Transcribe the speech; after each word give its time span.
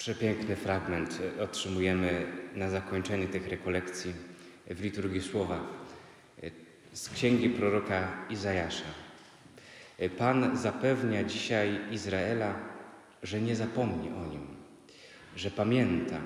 Przepiękny 0.00 0.56
fragment 0.56 1.18
otrzymujemy 1.40 2.26
na 2.54 2.70
zakończenie 2.70 3.26
tych 3.26 3.48
rekolekcji 3.48 4.14
w 4.70 4.82
liturgii 4.82 5.22
słowa 5.22 5.60
z 6.92 7.08
księgi 7.08 7.50
proroka 7.50 8.08
Izajasza. 8.30 8.84
Pan 10.18 10.56
zapewnia 10.56 11.24
dzisiaj 11.24 11.80
Izraela, 11.90 12.54
że 13.22 13.40
nie 13.40 13.56
zapomni 13.56 14.08
o 14.08 14.26
nim, 14.26 14.46
że 15.36 15.50
pamięta. 15.50 16.20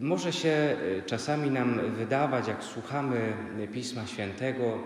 Może 0.00 0.32
się 0.32 0.76
czasami 1.06 1.50
nam 1.50 1.94
wydawać, 1.94 2.48
jak 2.48 2.64
słuchamy 2.64 3.32
Pisma 3.72 4.06
Świętego, 4.06 4.78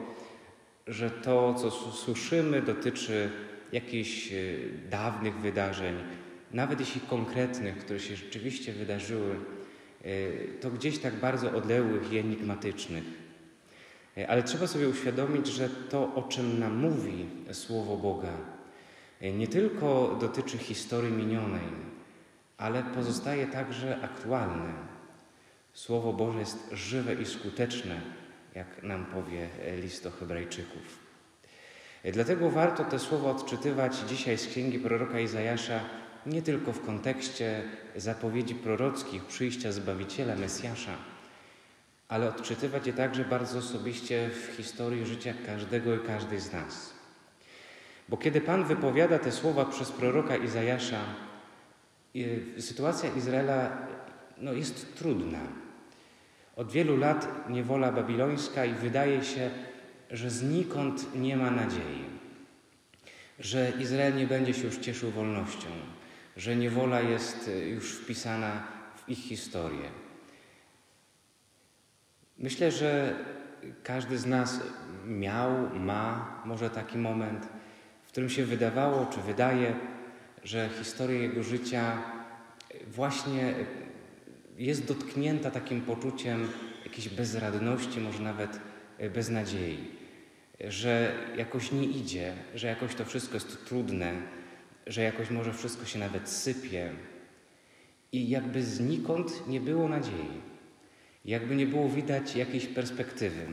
że 0.86 1.10
to, 1.10 1.54
co 1.54 1.70
słyszymy, 1.70 2.62
dotyczy 2.62 3.30
jakichś 3.72 4.28
dawnych 4.90 5.34
wydarzeń, 5.34 5.94
nawet 6.50 6.80
jeśli 6.80 7.00
konkretnych, 7.00 7.78
które 7.78 8.00
się 8.00 8.16
rzeczywiście 8.16 8.72
wydarzyły, 8.72 9.36
to 10.60 10.70
gdzieś 10.70 10.98
tak 10.98 11.14
bardzo 11.14 11.52
odległych 11.52 12.12
i 12.12 12.18
enigmatycznych. 12.18 13.04
Ale 14.28 14.42
trzeba 14.42 14.66
sobie 14.66 14.88
uświadomić, 14.88 15.46
że 15.46 15.68
to, 15.68 16.14
o 16.14 16.22
czym 16.22 16.58
nam 16.58 16.76
mówi 16.76 17.26
Słowo 17.52 17.96
Boga, 17.96 18.32
nie 19.22 19.48
tylko 19.48 20.16
dotyczy 20.20 20.58
historii 20.58 21.12
minionej, 21.12 21.68
ale 22.58 22.82
pozostaje 22.82 23.46
także 23.46 23.98
aktualne. 24.02 24.72
Słowo 25.72 26.12
Boże 26.12 26.38
jest 26.38 26.70
żywe 26.72 27.14
i 27.14 27.26
skuteczne, 27.26 28.00
jak 28.54 28.82
nam 28.82 29.04
powie 29.04 29.48
list 29.82 30.04
do 30.04 30.10
Hebrajczyków. 30.10 30.98
Dlatego 32.12 32.50
warto 32.50 32.84
te 32.84 32.98
słowa 32.98 33.30
odczytywać 33.30 33.96
dzisiaj 33.96 34.38
z 34.38 34.46
księgi 34.46 34.78
proroka 34.78 35.20
Izajasza 35.20 35.80
nie 36.26 36.42
tylko 36.42 36.72
w 36.72 36.86
kontekście 36.86 37.62
zapowiedzi 37.96 38.54
prorockich 38.54 39.24
przyjścia 39.24 39.72
Zbawiciela, 39.72 40.36
Mesjasza, 40.36 40.96
ale 42.08 42.28
odczytywać 42.28 42.86
je 42.86 42.92
także 42.92 43.24
bardzo 43.24 43.58
osobiście 43.58 44.30
w 44.30 44.56
historii 44.56 45.06
życia 45.06 45.34
każdego 45.46 45.94
i 45.94 45.98
każdej 45.98 46.40
z 46.40 46.52
nas. 46.52 46.94
Bo 48.08 48.16
kiedy 48.16 48.40
Pan 48.40 48.64
wypowiada 48.64 49.18
te 49.18 49.32
słowa 49.32 49.64
przez 49.64 49.92
proroka 49.92 50.36
Izajasza, 50.36 51.00
sytuacja 52.58 53.10
Izraela 53.14 53.86
no, 54.38 54.52
jest 54.52 54.96
trudna. 54.96 55.38
Od 56.56 56.72
wielu 56.72 56.96
lat 56.96 57.48
niewola 57.48 57.92
babilońska 57.92 58.64
i 58.64 58.74
wydaje 58.74 59.24
się, 59.24 59.50
że 60.10 60.30
znikąd 60.30 61.14
nie 61.14 61.36
ma 61.36 61.50
nadziei, 61.50 62.04
że 63.38 63.72
Izrael 63.80 64.16
nie 64.16 64.26
będzie 64.26 64.54
się 64.54 64.64
już 64.64 64.76
cieszył 64.76 65.10
wolnością, 65.10 65.68
że 66.40 66.56
niewola 66.56 67.00
jest 67.00 67.50
już 67.70 67.92
wpisana 67.92 68.62
w 68.96 69.08
ich 69.08 69.18
historię. 69.18 69.90
Myślę, 72.38 72.70
że 72.70 73.14
każdy 73.82 74.18
z 74.18 74.26
nas 74.26 74.60
miał, 75.06 75.50
ma 75.74 76.42
może 76.44 76.70
taki 76.70 76.98
moment, 76.98 77.48
w 78.04 78.08
którym 78.08 78.30
się 78.30 78.44
wydawało, 78.44 79.06
czy 79.06 79.20
wydaje, 79.20 79.74
że 80.44 80.68
historia 80.78 81.20
jego 81.20 81.42
życia 81.42 82.02
właśnie 82.86 83.54
jest 84.56 84.86
dotknięta 84.86 85.50
takim 85.50 85.80
poczuciem 85.80 86.48
jakiejś 86.84 87.08
bezradności, 87.08 88.00
może 88.00 88.22
nawet 88.22 88.60
beznadziei, 89.14 89.90
że 90.60 91.12
jakoś 91.36 91.72
nie 91.72 91.84
idzie, 91.84 92.32
że 92.54 92.66
jakoś 92.66 92.94
to 92.94 93.04
wszystko 93.04 93.34
jest 93.34 93.64
trudne, 93.64 94.39
że 94.86 95.02
jakoś 95.02 95.30
może 95.30 95.52
wszystko 95.52 95.84
się 95.84 95.98
nawet 95.98 96.28
sypie 96.28 96.92
i 98.12 98.28
jakby 98.28 98.62
znikąd 98.62 99.48
nie 99.48 99.60
było 99.60 99.88
nadziei. 99.88 100.40
Jakby 101.24 101.56
nie 101.56 101.66
było 101.66 101.88
widać 101.88 102.36
jakiejś 102.36 102.66
perspektywy. 102.66 103.46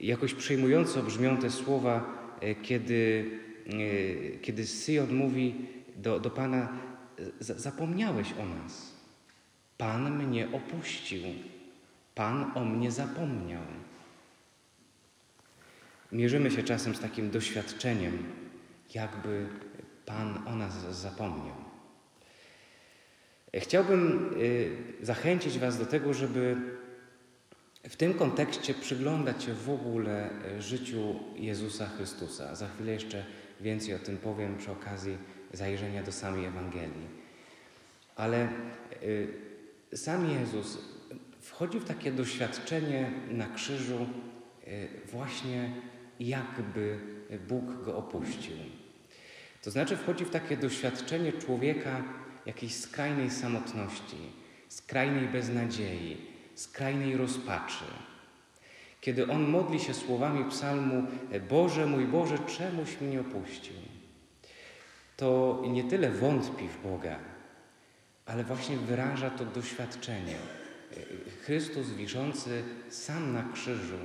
Jakoś 0.00 0.34
przejmująco 0.34 1.02
brzmią 1.02 1.36
te 1.36 1.50
słowa, 1.50 2.18
kiedy, 2.62 3.30
kiedy 4.42 4.66
Syjon 4.66 5.14
mówi 5.14 5.54
do, 5.96 6.20
do 6.20 6.30
Pana: 6.30 6.72
Zapomniałeś 7.40 8.32
o 8.32 8.46
nas. 8.46 8.94
Pan 9.78 10.26
mnie 10.26 10.48
opuścił. 10.52 11.22
Pan 12.14 12.50
o 12.54 12.64
mnie 12.64 12.90
zapomniał. 12.90 13.62
Mierzymy 16.12 16.50
się 16.50 16.62
czasem 16.62 16.94
z 16.94 17.00
takim 17.00 17.30
doświadczeniem, 17.30 18.18
jakby 18.94 19.46
Pan 20.06 20.42
o 20.46 20.56
nas 20.56 20.96
zapomniał. 21.00 21.56
Chciałbym 23.54 24.30
y, 24.40 24.76
zachęcić 25.02 25.58
Was 25.58 25.78
do 25.78 25.86
tego, 25.86 26.14
żeby 26.14 26.56
w 27.88 27.96
tym 27.96 28.14
kontekście 28.14 28.74
przyglądać 28.74 29.44
się 29.44 29.54
w 29.54 29.70
ogóle 29.70 30.30
y, 30.58 30.62
życiu 30.62 31.14
Jezusa 31.36 31.86
Chrystusa. 31.86 32.54
Za 32.54 32.68
chwilę 32.68 32.92
jeszcze 32.92 33.24
więcej 33.60 33.94
o 33.94 33.98
tym 33.98 34.16
powiem 34.16 34.58
przy 34.58 34.72
okazji 34.72 35.18
zajrzenia 35.52 36.02
do 36.02 36.12
samej 36.12 36.44
Ewangelii. 36.44 37.08
Ale 38.16 38.48
y, 39.02 39.28
sam 39.94 40.30
Jezus 40.30 40.78
wchodzi 41.40 41.80
w 41.80 41.84
takie 41.84 42.12
doświadczenie 42.12 43.10
na 43.30 43.46
krzyżu, 43.46 44.06
właśnie 45.12 45.74
jakby 46.20 46.98
Bóg 47.48 47.84
go 47.84 47.96
opuścił. 47.96 48.56
To 49.64 49.70
znaczy 49.70 49.96
wchodzi 49.96 50.24
w 50.24 50.30
takie 50.30 50.56
doświadczenie 50.56 51.32
człowieka 51.32 52.02
jakiejś 52.46 52.74
skrajnej 52.74 53.30
samotności, 53.30 54.16
skrajnej 54.68 55.28
beznadziei, 55.28 56.16
skrajnej 56.54 57.16
rozpaczy. 57.16 57.84
Kiedy 59.00 59.28
on 59.28 59.48
modli 59.48 59.80
się 59.80 59.94
słowami 59.94 60.50
psalmu 60.50 61.06
Boże 61.48 61.86
mój 61.86 62.06
Boże, 62.06 62.38
czemuś 62.38 63.00
mnie 63.00 63.20
opuścił, 63.20 63.74
to 65.16 65.62
nie 65.68 65.84
tyle 65.84 66.10
wątpi 66.10 66.68
w 66.68 66.82
Boga, 66.82 67.18
ale 68.26 68.44
właśnie 68.44 68.76
wyraża 68.76 69.30
to 69.30 69.44
doświadczenie. 69.44 70.36
Chrystus 71.42 71.90
wiszący 71.90 72.62
sam 72.88 73.32
na 73.32 73.52
krzyżu 73.52 73.98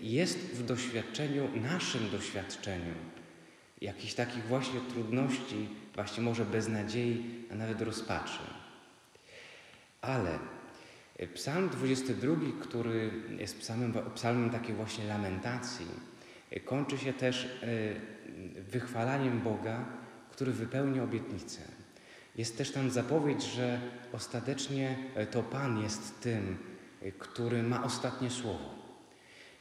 jest 0.00 0.38
w 0.38 0.66
doświadczeniu, 0.66 1.48
naszym 1.54 2.10
doświadczeniu, 2.10 2.94
jakichś 3.80 4.14
takich 4.14 4.44
właśnie 4.44 4.80
trudności, 4.80 5.68
właśnie 5.94 6.22
może 6.22 6.44
beznadziei, 6.44 7.44
a 7.52 7.54
nawet 7.54 7.82
rozpaczy. 7.82 8.38
Ale 10.00 10.38
Psalm 11.34 11.68
22, 11.68 12.36
który 12.60 13.10
jest 13.38 13.58
psalmem, 13.58 13.94
psalmem 14.14 14.50
takiej 14.50 14.74
właśnie 14.74 15.04
lamentacji, 15.04 15.86
kończy 16.64 16.98
się 16.98 17.12
też 17.12 17.44
e, 17.44 17.66
wychwalaniem 18.60 19.40
Boga, 19.40 19.84
który 20.30 20.52
wypełnia 20.52 21.02
obietnicę. 21.02 21.60
Jest 22.36 22.58
też 22.58 22.72
tam 22.72 22.90
zapowiedź, 22.90 23.42
że 23.42 23.80
ostatecznie 24.12 24.96
to 25.30 25.42
Pan 25.42 25.82
jest 25.82 26.20
tym, 26.20 26.58
który 27.18 27.62
ma 27.62 27.84
ostatnie 27.84 28.30
słowo. 28.30 28.74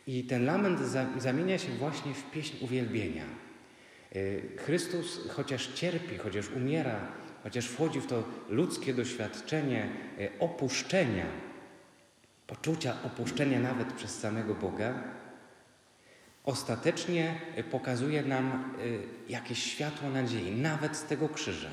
I 0.07 0.23
ten 0.23 0.46
lament 0.46 0.79
zamienia 1.18 1.57
się 1.57 1.72
właśnie 1.72 2.13
w 2.13 2.31
pieśń 2.31 2.56
uwielbienia. 2.62 3.25
Y, 4.16 4.50
Chrystus 4.57 5.19
chociaż 5.29 5.68
cierpi, 5.68 6.18
chociaż 6.18 6.50
umiera, 6.50 7.12
chociaż 7.44 7.66
wchodzi 7.66 8.01
w 8.01 8.07
to 8.07 8.24
ludzkie 8.50 8.94
doświadczenie 8.94 9.90
y, 10.19 10.29
opuszczenia, 10.40 11.25
poczucia 12.47 12.97
opuszczenia 13.03 13.59
nawet 13.59 13.94
przez 13.94 14.19
samego 14.19 14.56
Boga, 14.56 15.03
ostatecznie 16.44 17.41
y, 17.57 17.63
pokazuje 17.63 18.23
nam 18.23 18.73
jakieś 19.29 19.63
światło 19.63 20.09
nadziei, 20.09 20.52
nawet 20.52 20.97
z 20.97 21.03
tego 21.03 21.29
krzyża. 21.29 21.72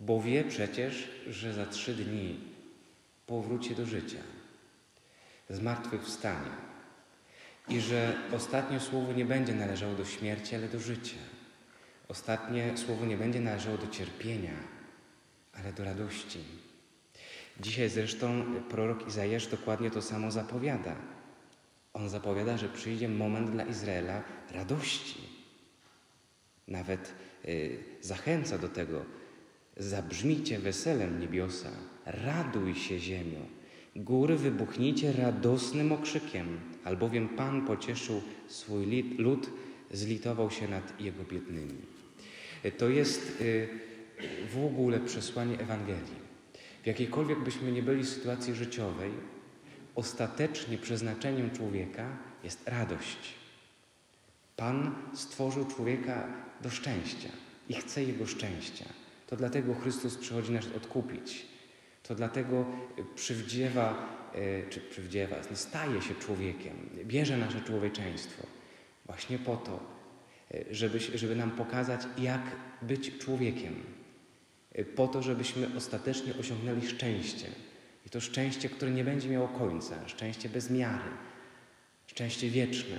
Bo 0.00 0.22
wie 0.22 0.44
przecież, 0.44 1.10
że 1.26 1.52
za 1.52 1.66
trzy 1.66 1.94
dni 1.94 2.40
powróci 3.26 3.74
do 3.74 3.86
życia, 3.86 4.20
zmartwychwstanie 5.50 6.73
i 7.68 7.80
że 7.80 8.16
ostatnie 8.32 8.80
słowo 8.80 9.12
nie 9.12 9.24
będzie 9.24 9.54
należało 9.54 9.94
do 9.94 10.04
śmierci, 10.04 10.54
ale 10.54 10.68
do 10.68 10.80
życia. 10.80 11.16
Ostatnie 12.08 12.78
słowo 12.78 13.06
nie 13.06 13.16
będzie 13.16 13.40
należało 13.40 13.78
do 13.78 13.86
cierpienia, 13.86 14.54
ale 15.52 15.72
do 15.72 15.84
radości. 15.84 16.38
Dzisiaj 17.60 17.90
zresztą 17.90 18.44
prorok 18.70 19.08
Izajasz 19.08 19.46
dokładnie 19.46 19.90
to 19.90 20.02
samo 20.02 20.30
zapowiada. 20.30 20.96
On 21.92 22.08
zapowiada, 22.08 22.56
że 22.56 22.68
przyjdzie 22.68 23.08
moment 23.08 23.50
dla 23.50 23.64
Izraela 23.64 24.22
radości. 24.52 25.20
Nawet 26.68 27.14
y, 27.44 27.78
zachęca 28.00 28.58
do 28.58 28.68
tego. 28.68 29.04
Zabrzmijcie 29.76 30.58
weselem 30.58 31.20
niebiosa, 31.20 31.70
raduj 32.06 32.74
się 32.74 32.98
ziemio, 32.98 33.40
góry 33.96 34.36
wybuchnijcie 34.36 35.12
radosnym 35.12 35.92
okrzykiem, 35.92 36.60
albowiem 36.84 37.28
Pan 37.28 37.66
pocieszył 37.66 38.22
swój 38.48 39.04
lud, 39.18 39.50
zlitował 39.90 40.50
się 40.50 40.68
nad 40.68 41.00
jego 41.00 41.24
biednymi. 41.24 41.78
To 42.78 42.88
jest 42.88 43.40
y, 43.40 43.68
w 44.52 44.64
ogóle 44.64 45.00
przesłanie 45.00 45.60
Ewangelii. 45.60 46.24
W 46.82 46.86
jakiejkolwiek 46.86 47.38
byśmy 47.40 47.72
nie 47.72 47.82
byli 47.82 48.06
sytuacji 48.06 48.54
życiowej, 48.54 49.10
ostatecznie 49.94 50.78
przeznaczeniem 50.78 51.50
człowieka 51.50 52.16
jest 52.44 52.68
radość. 52.68 53.34
Pan 54.56 54.94
stworzył 55.14 55.64
człowieka 55.64 56.28
do 56.60 56.70
szczęścia 56.70 57.28
i 57.68 57.74
chce 57.74 58.04
jego 58.04 58.26
szczęścia. 58.26 58.84
To 59.26 59.36
dlatego 59.36 59.74
Chrystus 59.74 60.16
przychodzi 60.16 60.52
nas 60.52 60.66
odkupić. 60.76 61.46
To 62.08 62.14
dlatego 62.14 62.64
przywdziewa, 63.14 64.08
e, 64.34 64.70
czy 64.70 64.80
przywdziewa, 64.80 65.36
staje 65.54 66.02
się 66.02 66.14
człowiekiem, 66.14 66.90
bierze 67.04 67.36
nasze 67.36 67.60
człowieczeństwo. 67.60 68.46
Właśnie 69.06 69.38
po 69.38 69.56
to, 69.56 69.80
e, 70.54 70.74
żeby, 70.74 71.00
żeby 71.00 71.36
nam 71.36 71.50
pokazać, 71.50 72.00
jak 72.18 72.42
być 72.82 73.18
człowiekiem. 73.18 73.74
Po 74.96 75.08
to, 75.08 75.22
żebyśmy 75.22 75.68
ostatecznie 75.76 76.32
osiągnęli 76.40 76.86
szczęście. 76.86 77.46
I 78.06 78.10
to 78.10 78.20
szczęście, 78.20 78.68
które 78.68 78.90
nie 78.90 79.04
będzie 79.04 79.28
miało 79.28 79.48
końca, 79.48 80.08
szczęście 80.08 80.48
bez 80.48 80.70
miary, 80.70 81.10
szczęście 82.06 82.50
wieczne. 82.50 82.96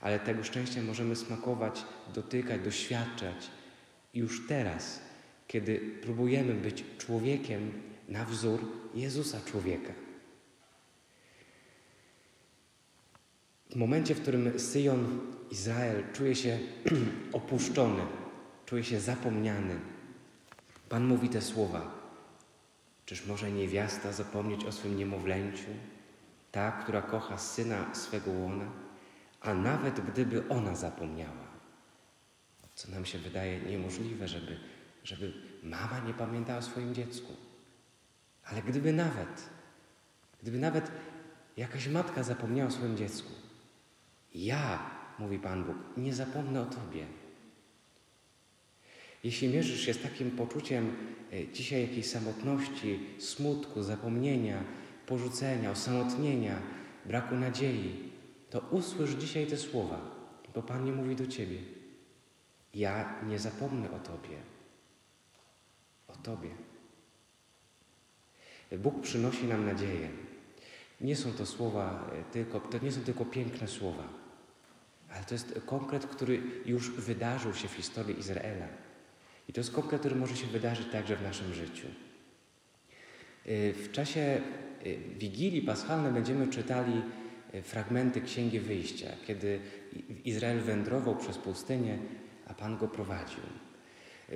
Ale 0.00 0.18
tego 0.18 0.44
szczęścia 0.44 0.82
możemy 0.82 1.16
smakować, 1.16 1.84
dotykać, 2.14 2.60
doświadczać 2.60 3.50
już 4.14 4.46
teraz, 4.46 5.00
kiedy 5.52 5.98
próbujemy 6.02 6.54
być 6.54 6.84
człowiekiem 6.98 7.72
na 8.08 8.24
wzór 8.24 8.60
Jezusa 8.94 9.40
człowieka. 9.44 9.92
W 13.70 13.76
momencie, 13.76 14.14
w 14.14 14.22
którym 14.22 14.60
Syjon, 14.60 15.20
Izrael 15.50 16.04
czuje 16.12 16.34
się 16.34 16.58
opuszczony, 17.32 18.02
czuje 18.66 18.84
się 18.84 19.00
zapomniany, 19.00 19.80
Pan 20.88 21.04
mówi 21.04 21.28
te 21.28 21.42
słowa. 21.42 21.94
Czyż 23.06 23.26
może 23.26 23.52
niewiasta 23.52 24.12
zapomnieć 24.12 24.64
o 24.64 24.72
swym 24.72 24.96
niemowlęciu, 24.96 25.70
ta, 26.52 26.72
która 26.72 27.02
kocha 27.02 27.38
syna 27.38 27.94
swego 27.94 28.30
łona, 28.30 28.72
a 29.40 29.54
nawet 29.54 30.00
gdyby 30.00 30.48
ona 30.48 30.74
zapomniała, 30.74 31.46
co 32.74 32.90
nam 32.90 33.04
się 33.04 33.18
wydaje 33.18 33.60
niemożliwe, 33.60 34.28
żeby, 34.28 34.56
żeby 35.04 35.32
mama 35.62 35.98
nie 36.06 36.14
pamiętała 36.14 36.58
o 36.58 36.62
swoim 36.62 36.94
dziecku. 36.94 37.32
Ale 38.44 38.62
gdyby 38.62 38.92
nawet, 38.92 39.48
gdyby 40.42 40.58
nawet 40.58 40.90
jakaś 41.56 41.88
matka 41.88 42.22
zapomniała 42.22 42.68
o 42.68 42.72
swoim 42.72 42.96
dziecku, 42.96 43.32
ja, 44.34 44.90
mówi 45.18 45.38
Pan 45.38 45.64
Bóg, 45.64 45.76
nie 45.96 46.14
zapomnę 46.14 46.62
o 46.62 46.66
Tobie. 46.66 47.06
Jeśli 49.24 49.48
mierzysz 49.48 49.80
się 49.80 49.94
z 49.94 50.02
takim 50.02 50.30
poczuciem 50.30 50.96
e, 51.32 51.48
dzisiaj 51.48 51.82
jakiejś 51.82 52.06
samotności, 52.06 53.00
smutku, 53.18 53.82
zapomnienia, 53.82 54.64
porzucenia, 55.06 55.70
osamotnienia, 55.70 56.62
braku 57.06 57.34
nadziei, 57.34 58.12
to 58.50 58.60
usłysz 58.60 59.10
dzisiaj 59.10 59.46
te 59.46 59.56
słowa, 59.56 60.00
bo 60.54 60.62
Pan 60.62 60.84
nie 60.84 60.92
mówi 60.92 61.16
do 61.16 61.26
Ciebie. 61.26 61.58
Ja 62.74 63.14
nie 63.26 63.38
zapomnę 63.38 63.90
o 63.90 63.98
Tobie. 63.98 64.36
O 66.22 66.24
Tobie. 66.24 66.50
Bóg 68.78 69.00
przynosi 69.00 69.44
nam 69.44 69.66
nadzieję. 69.66 70.08
Nie 71.00 71.16
są 71.16 71.32
to 71.32 71.46
słowa 71.46 72.10
e, 72.12 72.32
tylko, 72.32 72.60
to 72.60 72.78
nie 72.84 72.92
są 72.92 73.00
tylko 73.00 73.24
piękne 73.24 73.68
słowa, 73.68 74.08
ale 75.10 75.24
to 75.24 75.34
jest 75.34 75.60
konkret, 75.66 76.06
który 76.06 76.42
już 76.66 76.90
wydarzył 76.90 77.54
się 77.54 77.68
w 77.68 77.72
historii 77.72 78.18
Izraela. 78.18 78.66
I 79.48 79.52
to 79.52 79.60
jest 79.60 79.72
konkret, 79.72 80.00
który 80.00 80.16
może 80.16 80.36
się 80.36 80.46
wydarzyć 80.46 80.88
także 80.92 81.16
w 81.16 81.22
naszym 81.22 81.54
życiu. 81.54 81.86
Y, 83.46 83.74
w 83.74 83.92
czasie 83.92 84.40
y, 84.86 84.98
Wigilii 85.18 85.62
Paschalnej 85.62 86.12
będziemy 86.12 86.48
czytali 86.48 87.02
fragmenty 87.62 88.20
Księgi 88.20 88.60
Wyjścia, 88.60 89.08
kiedy 89.26 89.60
Izrael 90.24 90.60
wędrował 90.60 91.16
przez 91.16 91.38
pustynię, 91.38 91.98
a 92.46 92.54
Pan 92.54 92.78
go 92.78 92.88
prowadził. 92.88 93.42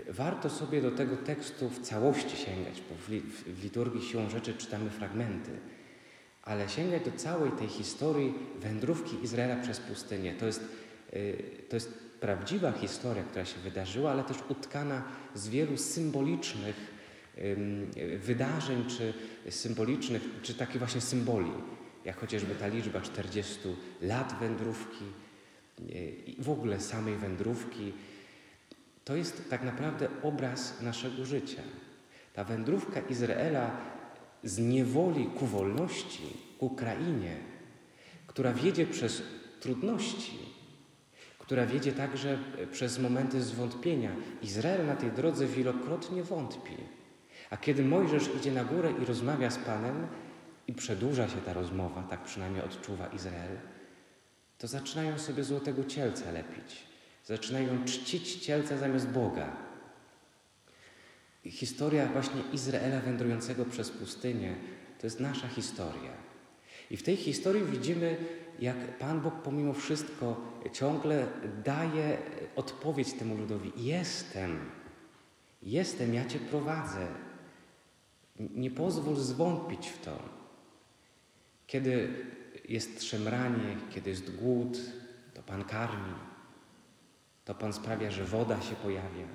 Warto 0.08 0.50
sobie 0.50 0.82
do 0.82 0.90
tego 0.90 1.16
tekstu 1.16 1.68
w 1.68 1.80
całości 1.80 2.36
sięgać, 2.36 2.82
bo 2.90 2.94
w 3.52 3.62
liturgii 3.62 4.02
siłą 4.02 4.30
rzeczy 4.30 4.54
czytamy 4.54 4.90
fragmenty, 4.90 5.50
ale 6.42 6.68
sięgać 6.68 7.04
do 7.04 7.12
całej 7.12 7.50
tej 7.50 7.68
historii 7.68 8.34
wędrówki 8.60 9.24
Izraela 9.24 9.62
przez 9.62 9.80
pustynię. 9.80 10.34
To 10.34 10.46
jest, 10.46 10.60
to 11.68 11.76
jest 11.76 11.92
prawdziwa 12.20 12.72
historia, 12.72 13.22
która 13.22 13.44
się 13.44 13.60
wydarzyła, 13.60 14.10
ale 14.10 14.24
też 14.24 14.36
utkana 14.48 15.04
z 15.34 15.48
wielu 15.48 15.76
symbolicznych 15.76 16.76
wydarzeń, 18.18 18.84
czy 18.88 19.14
symbolicznych, 19.50 20.22
czy 20.42 20.54
takich 20.54 20.78
właśnie 20.78 21.00
symboli, 21.00 21.50
jak 22.04 22.16
chociażby 22.16 22.54
ta 22.54 22.66
liczba 22.66 23.00
40 23.00 23.58
lat 24.02 24.34
wędrówki 24.40 25.04
i 26.26 26.36
w 26.38 26.50
ogóle 26.50 26.80
samej 26.80 27.16
wędrówki. 27.16 27.92
To 29.06 29.16
jest 29.16 29.50
tak 29.50 29.62
naprawdę 29.62 30.08
obraz 30.22 30.80
naszego 30.82 31.24
życia. 31.24 31.62
Ta 32.34 32.44
wędrówka 32.44 33.00
Izraela 33.00 33.70
z 34.44 34.58
niewoli 34.58 35.26
ku 35.26 35.46
wolności, 35.46 36.36
ku 36.58 36.70
krainie, 36.70 37.36
która 38.26 38.52
wiedzie 38.52 38.86
przez 38.86 39.22
trudności, 39.60 40.38
która 41.38 41.66
wiedzie 41.66 41.92
także 41.92 42.38
e, 42.58 42.66
przez 42.66 42.98
momenty 42.98 43.42
zwątpienia. 43.42 44.10
Izrael 44.42 44.86
na 44.86 44.96
tej 44.96 45.10
drodze 45.10 45.46
wielokrotnie 45.46 46.22
wątpi. 46.22 46.76
A 47.50 47.56
kiedy 47.56 47.84
Mojżesz 47.84 48.30
idzie 48.36 48.52
na 48.52 48.64
górę 48.64 48.92
i 49.02 49.04
rozmawia 49.04 49.50
z 49.50 49.58
Panem, 49.58 50.06
i 50.66 50.72
przedłuża 50.72 51.28
się 51.28 51.40
ta 51.40 51.52
rozmowa, 51.52 52.02
tak 52.02 52.24
przynajmniej 52.24 52.64
odczuwa 52.64 53.06
Izrael, 53.06 53.56
to 54.58 54.66
zaczynają 54.66 55.18
sobie 55.18 55.44
złotego 55.44 55.84
cielca 55.84 56.30
lepić. 56.30 56.95
Zaczynają 57.26 57.84
czcić 57.84 58.36
cielca 58.36 58.76
zamiast 58.76 59.08
Boga. 59.08 59.56
I 61.44 61.50
historia 61.50 62.06
właśnie 62.06 62.42
Izraela 62.52 63.00
wędrującego 63.00 63.64
przez 63.64 63.90
pustynię 63.90 64.54
to 65.00 65.06
jest 65.06 65.20
nasza 65.20 65.48
historia. 65.48 66.10
I 66.90 66.96
w 66.96 67.02
tej 67.02 67.16
historii 67.16 67.64
widzimy 67.64 68.16
jak 68.58 68.98
Pan 68.98 69.20
Bóg 69.20 69.34
pomimo 69.34 69.72
wszystko 69.72 70.40
ciągle 70.72 71.26
daje 71.64 72.18
odpowiedź 72.56 73.12
temu 73.12 73.36
ludowi: 73.36 73.72
Jestem, 73.76 74.70
jestem, 75.62 76.14
ja 76.14 76.24
Cię 76.24 76.38
prowadzę. 76.38 77.06
Nie 78.38 78.70
pozwól 78.70 79.16
zwątpić 79.16 79.88
w 79.88 80.04
to. 80.04 80.18
Kiedy 81.66 82.24
jest 82.68 83.02
szemranie, 83.02 83.76
kiedy 83.94 84.10
jest 84.10 84.36
głód, 84.36 84.78
to 85.34 85.42
Pan 85.42 85.64
karmi. 85.64 86.35
To 87.46 87.54
Pan 87.54 87.72
sprawia, 87.72 88.10
że 88.10 88.24
woda 88.24 88.60
się 88.60 88.74
pojawia, 88.74 89.26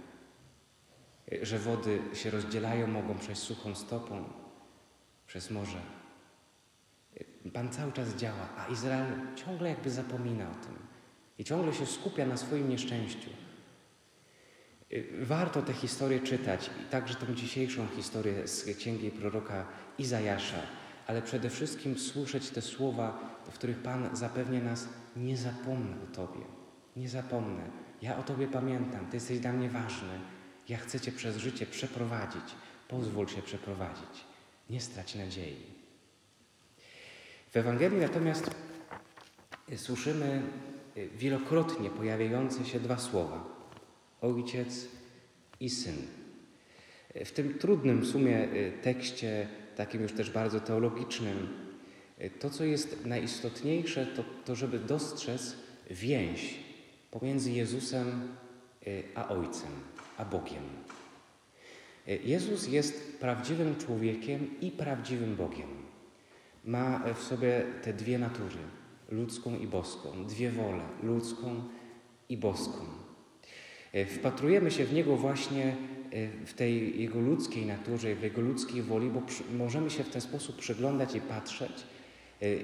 że 1.41 1.60
wody 1.60 2.00
się 2.13 2.32
rozdzielają, 2.32 2.88
mogą 2.88 3.18
przejść 3.18 3.41
suchą 3.41 3.75
stopą 3.75 4.24
przez 5.27 5.51
morze. 5.51 5.82
Pan 7.53 7.70
cały 7.70 7.91
czas 7.91 8.15
działa, 8.15 8.50
a 8.58 8.68
Izrael 8.68 9.13
ciągle 9.36 9.70
jakby 9.70 9.89
zapomina 9.89 10.51
o 10.51 10.65
tym 10.65 10.75
i 11.38 11.44
ciągle 11.44 11.74
się 11.74 11.86
skupia 11.86 12.25
na 12.25 12.38
swoim 12.38 12.70
nieszczęściu. 12.70 13.30
Warto 15.22 15.62
tę 15.62 15.74
historię 15.74 16.20
czytać, 16.20 16.70
także 16.89 17.15
tą 17.15 17.34
dzisiejszą 17.34 17.88
historię 17.96 18.48
z 18.48 18.77
księgi 18.77 19.12
proroka 19.12 19.65
Izajasza, 19.98 20.62
ale 21.08 21.22
przede 21.22 21.50
wszystkim 21.50 22.00
słyszeć 22.00 22.50
te 22.50 22.62
słowa, 22.62 23.20
w 23.51 23.53
których 23.53 23.77
Pan 23.82 24.15
zapewnia 24.15 24.62
nas: 24.62 24.89
Nie 25.15 25.38
zapomnę 25.38 25.96
o 26.03 26.15
Tobie, 26.15 26.46
nie 26.96 27.10
zapomnę. 27.10 27.90
Ja 28.01 28.17
o 28.17 28.24
Tobie 28.24 28.48
pamiętam, 28.48 29.05
Ty 29.05 29.17
jesteś 29.17 29.39
dla 29.39 29.53
mnie 29.53 29.70
ważny. 29.70 30.20
Ja 30.70 30.77
chcę 30.77 31.00
Cię 31.00 31.12
przez 31.12 31.38
życie 31.38 31.65
przeprowadzić. 31.65 32.43
Pozwól 32.88 33.27
się 33.27 33.41
przeprowadzić. 33.41 34.25
Nie 34.70 34.81
strać 34.81 35.15
nadziei. 35.15 35.65
W 37.51 37.58
Ewangelii 37.58 38.00
natomiast 38.00 38.51
słyszymy 39.75 40.41
wielokrotnie 41.15 41.89
pojawiające 41.89 42.65
się 42.65 42.79
dwa 42.79 42.98
słowa: 42.98 43.46
Ojciec 44.22 44.88
i 45.60 45.70
Syn. 45.70 45.98
W 47.25 47.31
tym 47.31 47.60
trudnym 47.60 48.01
w 48.01 48.08
sumie 48.08 48.48
tekście, 48.81 49.48
takim 49.75 50.01
już 50.01 50.13
też 50.13 50.31
bardzo 50.31 50.60
teologicznym, 50.60 51.48
to, 52.39 52.50
co 52.50 52.63
jest 52.63 53.05
najistotniejsze, 53.05 54.05
to, 54.05 54.24
to 54.46 54.55
żeby 54.55 54.79
dostrzec 54.79 55.55
więź 55.89 56.70
pomiędzy 57.12 57.51
Jezusem 57.51 58.36
a 59.15 59.27
Ojcem, 59.27 59.72
a 60.18 60.25
Bogiem. 60.25 60.63
Jezus 62.24 62.68
jest 62.68 63.20
prawdziwym 63.20 63.75
człowiekiem 63.75 64.60
i 64.62 64.72
prawdziwym 64.72 65.36
Bogiem 65.36 65.68
ma 66.65 67.03
w 67.15 67.24
sobie 67.24 67.63
te 67.84 67.94
dwie 67.94 68.20
natury, 68.20 68.58
ludzką 69.10 69.60
i 69.60 69.68
boską, 69.68 70.25
dwie 70.25 70.51
wole, 70.51 70.84
ludzką 71.03 71.63
i 72.30 72.38
boską. 72.38 72.86
Wpatrujemy 74.08 74.72
się 74.72 74.86
w 74.86 74.94
Niego 74.94 75.18
właśnie 75.18 75.75
w 76.46 76.53
tej 76.53 77.01
Jego 77.01 77.20
ludzkiej 77.20 77.65
naturze, 77.65 78.15
w 78.15 78.24
Jego 78.24 78.41
ludzkiej 78.41 78.82
woli, 78.82 79.10
bo 79.10 79.22
możemy 79.58 79.89
się 79.89 80.03
w 80.03 80.10
ten 80.10 80.22
sposób 80.22 80.58
przyglądać 80.58 81.15
i 81.15 81.22
patrzeć, 81.22 81.72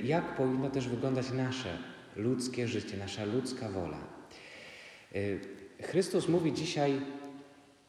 jak 0.04 0.36
powinno 0.36 0.70
też 0.70 0.88
wyglądać 0.88 1.32
nasze 1.32 1.78
ludzkie 2.16 2.68
życie, 2.68 2.98
nasza 2.98 3.26
ludzka 3.26 3.70
wola. 3.70 4.17
Chrystus 5.82 6.28
mówi 6.28 6.54
dzisiaj, 6.54 7.02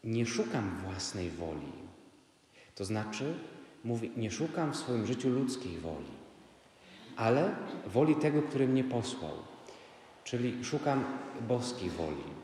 nie 0.04 0.26
szukam 0.26 0.76
własnej 0.84 1.30
woli. 1.30 1.72
To 2.74 2.84
znaczy, 2.84 3.34
mówi, 3.84 4.10
nie 4.16 4.30
szukam 4.30 4.72
w 4.72 4.76
swoim 4.76 5.06
życiu 5.06 5.28
ludzkiej 5.28 5.78
woli, 5.78 6.12
ale 7.16 7.54
woli 7.86 8.16
tego, 8.16 8.42
który 8.42 8.68
mnie 8.68 8.84
posłał. 8.84 9.32
Czyli 10.24 10.64
szukam 10.64 11.04
boskiej 11.48 11.90
woli. 11.90 12.38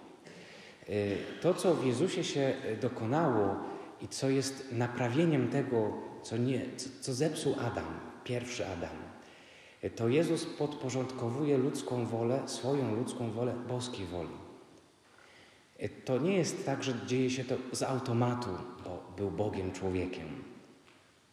Y, 0.88 1.16
to, 1.40 1.54
co 1.54 1.74
w 1.74 1.86
Jezusie 1.86 2.24
się 2.24 2.54
dokonało 2.80 3.56
i 4.00 4.08
co 4.08 4.30
jest 4.30 4.72
naprawieniem 4.72 5.48
tego, 5.48 5.92
co, 6.22 6.36
nie, 6.36 6.60
co 7.00 7.14
zepsuł 7.14 7.54
Adam, 7.60 8.00
pierwszy 8.24 8.66
Adam, 8.66 8.96
y, 9.84 9.90
to 9.90 10.08
Jezus 10.08 10.46
podporządkowuje 10.46 11.58
ludzką 11.58 12.06
wolę, 12.06 12.42
swoją 12.46 12.96
ludzką 12.96 13.30
wolę 13.30 13.54
boskiej 13.68 14.06
woli. 14.06 14.43
Y, 15.84 15.88
to 16.04 16.18
nie 16.18 16.36
jest 16.36 16.66
tak, 16.66 16.84
że 16.84 16.94
dzieje 17.06 17.30
się 17.30 17.44
to 17.44 17.56
z 17.72 17.82
automatu, 17.82 18.50
bo 18.84 19.12
był 19.16 19.30
Bogiem 19.30 19.72
człowiekiem, 19.72 20.28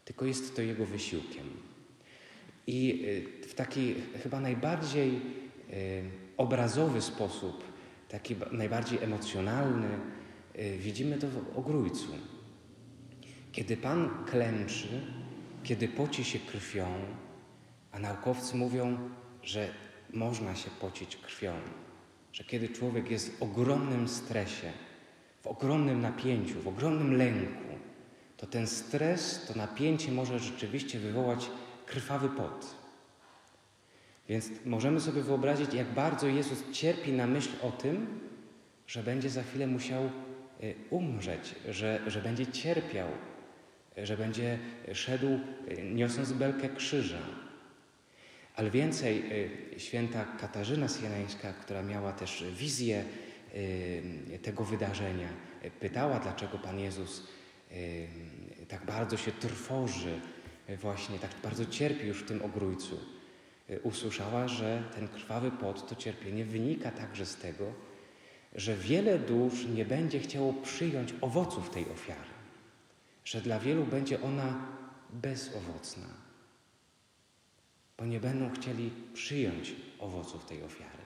tylko 0.05 0.25
jest 0.25 0.55
to 0.55 0.61
Jego 0.61 0.85
wysiłkiem. 0.85 1.45
I 2.67 3.05
w 3.47 3.53
taki 3.53 3.95
chyba 4.23 4.39
najbardziej 4.39 5.21
obrazowy 6.37 7.01
sposób, 7.01 7.63
taki 8.09 8.35
najbardziej 8.51 9.03
emocjonalny, 9.03 9.89
widzimy 10.77 11.17
to 11.17 11.27
w 11.27 11.57
ogrójcu. 11.57 12.07
Kiedy 13.51 13.77
Pan 13.77 14.25
klęczy, 14.25 15.01
kiedy 15.63 15.87
poci 15.87 16.23
się 16.23 16.39
krwią, 16.39 16.87
a 17.91 17.99
naukowcy 17.99 18.57
mówią, 18.57 19.09
że 19.43 19.73
można 20.13 20.55
się 20.55 20.69
pocić 20.81 21.15
krwią, 21.15 21.53
że 22.33 22.43
kiedy 22.43 22.69
człowiek 22.69 23.11
jest 23.11 23.37
w 23.37 23.43
ogromnym 23.43 24.07
stresie, 24.07 24.71
w 25.41 25.47
ogromnym 25.47 26.01
napięciu, 26.01 26.61
w 26.61 26.67
ogromnym 26.67 27.17
lęku, 27.17 27.63
to 28.37 28.47
ten 28.47 28.67
stres, 28.67 29.45
to 29.47 29.57
napięcie 29.57 30.11
może 30.11 30.39
rzeczywiście 30.39 30.99
wywołać 30.99 31.49
krwawy 31.85 32.29
pot. 32.29 32.75
Więc 34.29 34.49
możemy 34.65 35.01
sobie 35.01 35.21
wyobrazić, 35.21 35.73
jak 35.73 35.93
bardzo 35.93 36.27
Jezus 36.27 36.71
cierpi 36.71 37.13
na 37.13 37.27
myśl 37.27 37.49
o 37.61 37.71
tym, 37.71 38.19
że 38.87 39.03
będzie 39.03 39.29
za 39.29 39.43
chwilę 39.43 39.67
musiał 39.67 40.03
y, 40.63 40.75
umrzeć, 40.89 41.55
że, 41.69 42.01
że 42.07 42.21
będzie 42.21 42.47
cierpiał, 42.47 43.07
że 43.97 44.17
będzie 44.17 44.59
szedł 44.93 45.27
y, 45.27 45.39
niosąc 45.93 46.31
belkę 46.31 46.69
krzyża. 46.69 47.19
Ale 48.55 48.71
więcej, 48.71 49.23
y, 49.75 49.79
święta 49.79 50.25
Katarzyna 50.25 50.87
Sieneńska, 50.87 51.53
która 51.53 51.83
miała 51.83 52.13
też 52.13 52.45
wizję 52.53 53.05
tego 54.41 54.63
wydarzenia, 54.63 55.29
pytała, 55.79 56.19
dlaczego 56.19 56.57
Pan 56.57 56.79
Jezus 56.79 57.27
tak 58.67 58.85
bardzo 58.85 59.17
się 59.17 59.31
trwoży, 59.31 60.19
właśnie 60.81 61.19
tak 61.19 61.31
bardzo 61.43 61.65
cierpi 61.65 62.07
już 62.07 62.23
w 62.23 62.27
tym 62.27 62.41
ogrójcu. 62.41 62.99
Usłyszała, 63.83 64.47
że 64.47 64.83
ten 64.95 65.07
krwawy 65.07 65.51
pot, 65.51 65.89
to 65.89 65.95
cierpienie 65.95 66.45
wynika 66.45 66.91
także 66.91 67.25
z 67.25 67.35
tego, 67.35 67.73
że 68.55 68.75
wiele 68.75 69.19
dusz 69.19 69.65
nie 69.65 69.85
będzie 69.85 70.19
chciało 70.19 70.53
przyjąć 70.53 71.13
owoców 71.21 71.69
tej 71.69 71.89
ofiary, 71.89 72.29
że 73.25 73.41
dla 73.41 73.59
wielu 73.59 73.85
będzie 73.85 74.21
ona 74.21 74.67
bezowocna, 75.09 76.07
bo 78.01 78.07
nie 78.07 78.19
będą 78.19 78.53
chcieli 78.53 78.91
przyjąć 79.13 79.75
owoców 79.99 80.45
tej 80.45 80.63
ofiary. 80.63 81.03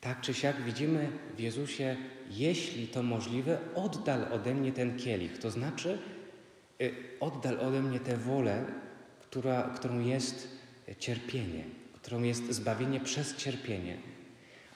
Tak 0.00 0.20
czy 0.20 0.34
siak 0.34 0.62
widzimy 0.62 1.08
w 1.36 1.40
Jezusie, 1.40 1.96
jeśli 2.30 2.88
to 2.88 3.02
możliwe, 3.02 3.58
oddal 3.74 4.32
ode 4.32 4.54
mnie 4.54 4.72
ten 4.72 4.98
kielich, 4.98 5.38
to 5.38 5.50
znaczy 5.50 5.98
y, 6.80 6.94
oddal 7.20 7.60
ode 7.60 7.82
mnie 7.82 8.00
tę 8.00 8.16
wolę, 8.16 8.64
która, 9.20 9.62
którą 9.62 10.00
jest 10.00 10.48
cierpienie, 10.98 11.64
którą 11.92 12.22
jest 12.22 12.52
zbawienie 12.52 13.00
przez 13.00 13.36
cierpienie. 13.36 13.98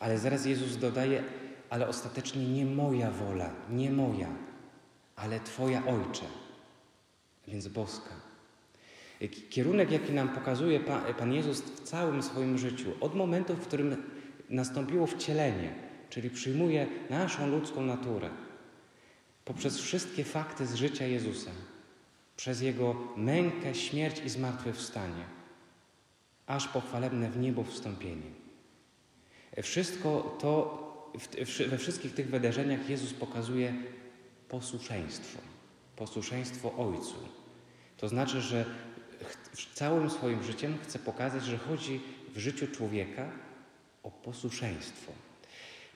Ale 0.00 0.18
zaraz 0.18 0.47
Jezus 0.47 0.76
dodaje, 0.76 1.25
ale 1.70 1.88
ostatecznie 1.88 2.49
nie 2.49 2.66
moja 2.66 3.11
wola, 3.11 3.50
nie 3.70 3.90
moja, 3.90 4.28
ale 5.16 5.40
Twoja 5.40 5.87
Ojcze, 5.87 6.26
więc 7.47 7.68
boska. 7.68 8.27
Kierunek, 9.50 9.90
jaki 9.90 10.12
nam 10.12 10.28
pokazuje 10.28 10.80
Pan 11.18 11.32
Jezus 11.32 11.60
w 11.60 11.80
całym 11.80 12.22
swoim 12.22 12.58
życiu, 12.58 12.92
od 13.00 13.14
momentu, 13.14 13.54
w 13.54 13.66
którym 13.66 14.02
nastąpiło 14.50 15.06
wcielenie, 15.06 15.75
czyli 16.10 16.30
przyjmuje 16.30 16.87
naszą 17.10 17.48
ludzką 17.50 17.82
naturę, 17.82 18.30
poprzez 19.44 19.78
wszystkie 19.78 20.25
fakty 20.25 20.66
z 20.66 20.75
życia 20.75 21.06
Jezusa, 21.06 21.50
przez 22.37 22.60
Jego 22.60 22.96
mękę, 23.16 23.75
śmierć 23.75 24.22
i 24.25 24.28
zmartwychwstanie, 24.28 25.25
aż 26.46 26.68
po 26.68 26.80
chwalebne 26.80 27.30
w 27.30 27.38
niebo 27.38 27.64
wstąpienie. 27.64 28.30
Wszystko 29.62 30.37
to, 30.40 30.88
we 31.68 31.78
wszystkich 31.78 32.14
tych 32.14 32.30
wydarzeniach 32.30 32.90
Jezus 32.90 33.12
pokazuje 33.12 33.75
posłuszeństwo, 34.48 35.38
posłuszeństwo 35.96 36.75
Ojcu. 36.76 37.14
To 37.96 38.08
znaczy, 38.08 38.40
że 38.40 38.64
całym 39.75 40.10
swoim 40.10 40.42
życiem 40.42 40.78
chce 40.82 40.98
pokazać, 40.98 41.44
że 41.44 41.58
chodzi 41.58 42.00
w 42.34 42.38
życiu 42.38 42.66
człowieka 42.66 43.30
o 44.02 44.10
posłuszeństwo. 44.10 45.12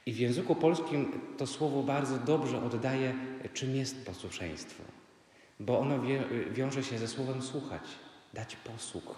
I 0.07 0.13
w 0.13 0.19
języku 0.19 0.55
polskim 0.55 1.21
to 1.39 1.47
słowo 1.47 1.83
bardzo 1.83 2.19
dobrze 2.19 2.63
oddaje, 2.63 3.15
czym 3.55 3.77
jest 3.77 4.07
posłuszeństwo, 4.07 4.83
bo 5.61 5.79
ono 5.79 5.99
wiąże 6.51 6.85
się 6.85 6.99
ze 6.99 7.09
słowem 7.09 7.43
słuchać, 7.43 7.83
dać 8.35 8.57
posłuch. 8.57 9.15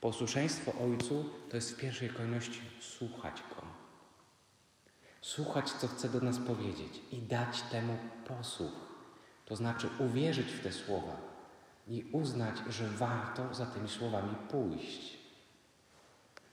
Posłuszeństwo 0.00 0.72
Ojcu 0.84 1.24
to 1.50 1.56
jest 1.56 1.72
w 1.72 1.80
pierwszej 1.80 2.08
kolejności 2.08 2.60
słuchać 2.80 3.42
Go. 3.50 3.62
Słuchać, 5.20 5.70
co 5.70 5.88
chce 5.88 6.08
do 6.08 6.20
nas 6.20 6.38
powiedzieć 6.38 7.00
i 7.12 7.18
dać 7.18 7.62
temu 7.62 7.96
posłuch. 8.28 8.86
To 9.46 9.56
znaczy 9.56 9.88
uwierzyć 9.98 10.46
w 10.46 10.62
te 10.62 10.72
słowa 10.72 11.35
i 11.86 12.04
uznać, 12.12 12.56
że 12.68 12.88
warto 12.88 13.54
za 13.54 13.66
tymi 13.66 13.88
słowami 13.88 14.34
pójść. 14.50 15.18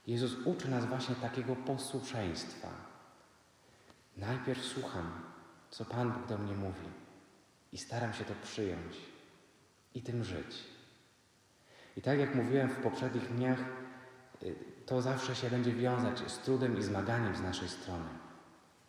Jezus 0.08 0.36
uczy 0.46 0.70
nas 0.70 0.86
właśnie 0.86 1.16
takiego 1.16 1.56
posłuszeństwa. 1.56 2.68
Najpierw 4.18 4.66
słucham, 4.66 5.22
co 5.70 5.86
Pan 5.86 6.12
Bóg 6.12 6.28
do 6.28 6.38
mnie 6.38 6.56
mówi 6.56 6.88
i 7.72 7.78
staram 7.78 8.14
się 8.14 8.26
to 8.26 8.34
przyjąć 8.44 8.96
i 9.96 10.02
tym 10.02 10.24
żyć. 10.24 10.64
I 11.98 12.02
tak 12.02 12.20
jak 12.20 12.36
mówiłem 12.36 12.70
w 12.70 12.84
poprzednich 12.84 13.34
dniach, 13.34 13.60
y, 14.44 14.56
to 14.86 15.02
zawsze 15.02 15.36
się 15.36 15.50
będzie 15.50 15.74
wiązać 15.74 16.32
z 16.32 16.40
trudem 16.40 16.78
i 16.78 16.84
zmaganiem 16.84 17.36
z 17.36 17.42
naszej 17.42 17.70
strony. 17.70 18.10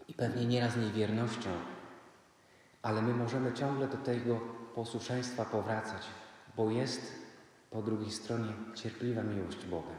I 0.08 0.14
pewnie 0.14 0.46
nieraz 0.46 0.76
niewiernością, 0.76 1.50
ale 2.82 3.02
my 3.02 3.14
możemy 3.14 3.52
ciągle 3.52 3.88
do 3.88 3.96
tego 3.96 4.40
posłuszeństwa 4.74 5.44
powracać, 5.44 6.02
bo 6.56 6.70
jest 6.70 7.12
po 7.70 7.82
drugiej 7.82 8.10
stronie 8.10 8.52
cierpliwa 8.74 9.22
miłość 9.22 9.66
Boga. 9.66 9.94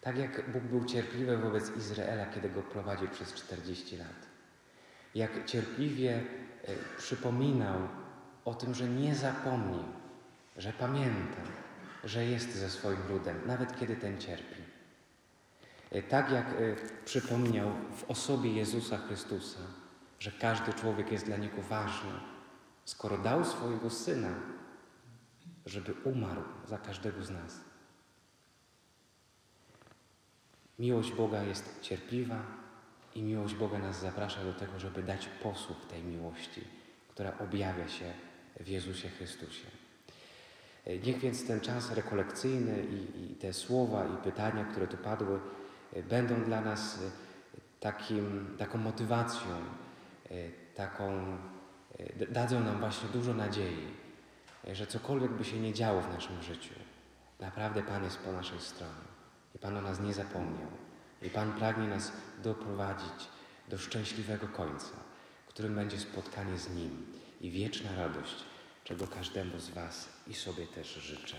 Tak 0.00 0.16
jak 0.16 0.50
Bóg 0.50 0.62
był 0.62 0.84
cierpliwy 0.84 1.36
wobec 1.36 1.76
Izraela, 1.76 2.26
kiedy 2.26 2.50
go 2.50 2.62
prowadził 2.62 3.08
przez 3.08 3.34
40 3.34 3.96
lat. 3.96 4.26
Jak 5.14 5.44
cierpliwie 5.46 6.20
y, 6.20 6.76
przypominał 6.98 7.80
o 8.44 8.54
tym, 8.54 8.74
że 8.74 8.88
nie 8.88 9.14
zapomni, 9.14 9.84
że 10.56 10.72
pamięta, 10.72 11.42
że 12.04 12.24
jest 12.24 12.54
ze 12.54 12.70
swoim 12.70 13.08
ludem, 13.08 13.40
nawet 13.46 13.80
kiedy 13.80 13.96
ten 13.96 14.20
cierpi. 14.20 14.62
E, 15.90 16.02
tak 16.02 16.30
jak 16.30 16.46
e, 16.46 16.54
przypomniał 17.04 17.70
w 17.96 18.10
osobie 18.10 18.52
Jezusa 18.52 18.98
Chrystusa, 18.98 19.60
że 20.18 20.32
każdy 20.32 20.72
człowiek 20.72 21.12
jest 21.12 21.26
dla 21.26 21.36
Niego 21.36 21.62
ważny, 21.62 22.12
skoro 22.84 23.18
dał 23.18 23.44
swojego 23.44 23.90
Syna, 23.90 24.30
żeby 25.68 25.94
umarł 26.04 26.42
za 26.66 26.78
każdego 26.78 27.22
z 27.22 27.30
nas. 27.30 27.60
Miłość 30.78 31.12
Boga 31.12 31.42
jest 31.42 31.80
cierpliwa 31.80 32.42
i 33.14 33.22
miłość 33.22 33.54
Boga 33.54 33.78
nas 33.78 34.00
zaprasza 34.00 34.44
do 34.44 34.52
tego, 34.52 34.78
żeby 34.78 35.02
dać 35.02 35.28
posłuch 35.42 35.86
tej 35.86 36.02
miłości, 36.02 36.64
która 37.08 37.38
objawia 37.38 37.88
się 37.88 38.12
w 38.60 38.68
Jezusie 38.68 39.08
Chrystusie. 39.08 39.66
Niech 41.06 41.18
więc 41.18 41.46
ten 41.46 41.60
czas 41.60 41.92
rekolekcyjny 41.92 42.84
i, 42.84 43.32
i, 43.32 43.34
te 43.34 43.52
słowa 43.52 44.06
i 44.06 44.16
pytania, 44.24 44.64
które 44.64 44.86
tu 44.86 44.96
padły, 44.96 45.40
będą 46.08 46.44
dla 46.44 46.60
nas 46.60 47.00
takim, 47.80 48.54
taką 48.58 48.78
motywacją, 48.78 49.50
taką, 50.74 51.38
dadzą 52.30 52.60
nam 52.60 52.78
właśnie 52.78 53.08
dużo 53.08 53.34
nadziei, 53.34 53.86
że 54.72 54.86
cokolwiek 54.86 55.32
by 55.32 55.44
się 55.44 55.60
nie 55.60 55.74
działo 55.74 56.00
w 56.00 56.14
naszym 56.14 56.42
życiu, 56.42 56.74
naprawdę 57.40 57.82
Pan 57.82 58.04
jest 58.04 58.18
po 58.18 58.32
naszej 58.32 58.60
stronie 58.60 59.08
i 59.54 59.58
Pan 59.58 59.76
o 59.76 59.82
nas 59.82 60.00
nie 60.00 60.14
zapomniał. 60.14 60.70
I 61.22 61.30
Pan 61.30 61.52
pragnie 61.52 61.88
nas 61.88 62.12
doprowadzić 62.42 63.28
do 63.68 63.78
szczęśliwego 63.78 64.48
końca, 64.48 64.92
którym 65.46 65.74
będzie 65.74 65.98
spotkanie 65.98 66.58
z 66.58 66.74
Nim 66.74 67.06
i 67.40 67.50
wieczna 67.50 67.96
radość, 67.96 68.44
czego 68.84 69.06
każdemu 69.06 69.58
z 69.58 69.70
Was 69.70 70.08
i 70.26 70.34
sobie 70.34 70.66
też 70.66 70.94
życzę. 70.94 71.36